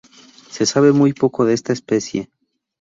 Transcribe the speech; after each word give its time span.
Se 0.49 0.65
sabe 0.65 0.93
muy 0.93 1.13
poco 1.13 1.45
de 1.45 1.53
esta 1.53 1.73
especie. 1.73 2.31